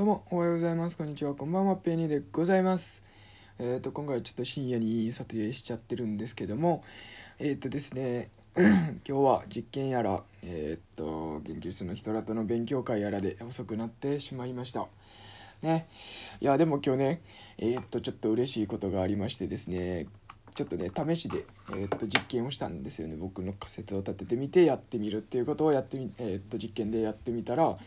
[0.00, 0.96] どうもおはようございます。
[0.96, 1.34] こんにちは。
[1.34, 1.76] こんばんは。
[1.76, 3.04] ペニーでございます。
[3.58, 6.82] えっ、と今回ちょっと深夜に撮影しちゃってるんですけども
[7.38, 8.64] えっ、とですね 今
[9.04, 14.86] 日は実験やらえっ、と研究室の人らとの勉強会やらで遅くなってしまいました。
[15.60, 15.86] ね。
[16.40, 17.20] いやでも今日ね
[17.58, 20.06] えっ、とちょっと嬉しいことがありましてですね
[20.60, 23.16] ちょっとね試しで、えー、っと実験をしたんですよね。
[23.16, 27.78] 僕の仮説を立ててみてやってみるっていうことをやってみ、えー、っと実験でやってみたら、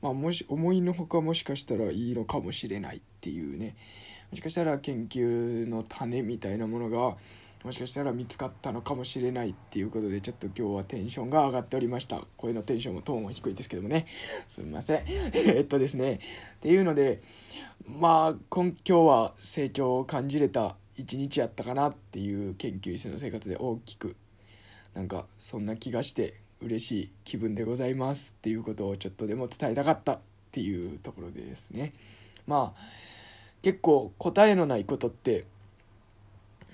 [0.00, 3.76] まあ、もし思いのほかもしかしたらいいのかもしれないっていうね。
[4.30, 7.18] もしかしたら研究の種みたいなものが
[7.64, 12.22] もしかしたら見つかったのかもしれないっていうことでちょっと今日はテンションが上がっておりました。
[12.36, 14.06] 声のテンションもトーンは低いですけどもね。
[14.48, 15.04] すみません。
[15.32, 16.20] えっとですね。
[16.56, 17.22] っていうので
[17.86, 24.16] まあ今今日は成長を感じれた一日やったかなっていう研究室の生活で大きく
[24.94, 30.18] なんかそんな気がして嬉しい気分でございますっていうことをちょっとでも伝えたかったっ
[30.50, 31.92] ていうところですね。
[32.46, 32.80] まあ
[33.62, 35.44] 結構答えのないことって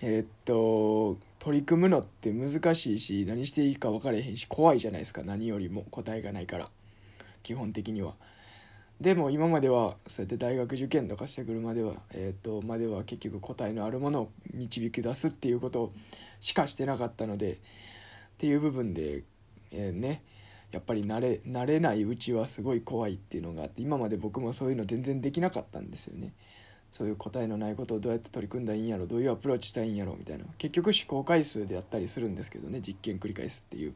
[0.00, 6.68] えー、っと取り組むのって難しいし何していいか分からへんし怖いじゃないですか何よりも答えがないから
[7.42, 8.14] 基本的には。
[9.00, 15.92] でも今まではそうやって大学受験とかしてくるまでは、えーと、までは結局答えのあるものを導き出すっていうこと
[16.41, 17.56] しかしてなかったのでっ
[18.38, 19.22] ていう部分で、
[19.70, 20.22] えー、ね
[20.72, 26.32] やっぱり慣れ慣れないうちはすごい怖いっていうのがあって今まで僕もそういうの全然できなかったんですよね。
[26.98, 33.94] そういう答えのないことをどうやって取り組んだらいいんやろどういうアプローチしたらいいんやろみたいな結局試行回数でやったりするんですけどね実験繰り返すっていう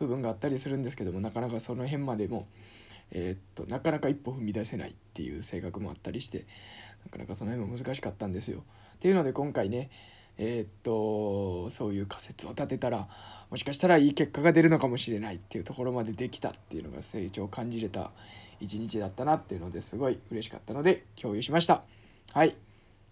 [0.00, 2.48] 部分があったりするんですけどもなかなかその辺までも
[3.12, 6.46] えー、っとなかなか一歩踏み出せないっていう性格もあったりして
[7.04, 8.64] なかなかその辺も難しかったんですよ。
[8.96, 9.88] っていうので今回ね
[10.36, 13.06] えー、っとそういう仮説を立てたら
[13.50, 18.10] もしかしたらいい結果が出るのかもしれないっていうところまでできたっていうのが成長を感じれた
[18.60, 21.82] 一日だったなっていうのですごい嬉しかったので共有しました。
[22.36, 22.54] はい。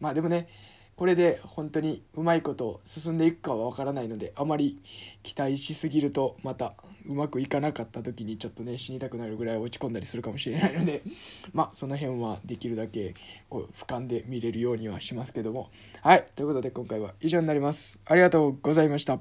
[0.00, 0.48] まあでもね
[0.96, 4.82] これで本当にうまいこと進んでいくかは分からないのであまり
[5.22, 6.74] 期待しすぎるとまた
[7.08, 11.02] うまくいかなかった時にちょっとね死にたくなるぐらい落ち込んだりするかもしれないので
[11.54, 13.14] まあその辺はできるだけ
[13.48, 15.70] こう俯瞰で見れるようにはしますけども。
[16.02, 16.26] はい。
[16.36, 17.98] ということで今回は以上になります。
[18.04, 19.18] ありがとうございました。